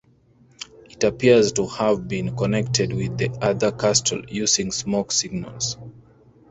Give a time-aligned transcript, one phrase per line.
[0.89, 5.77] It appears to have been connected with the other castles using smoke signals.